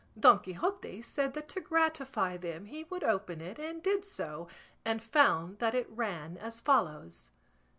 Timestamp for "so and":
4.03-4.99